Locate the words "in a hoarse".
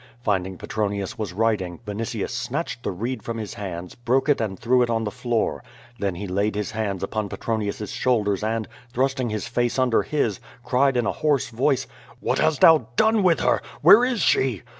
10.97-11.49